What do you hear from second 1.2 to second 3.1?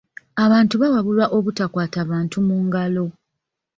obutakwata bantu mu ngalo.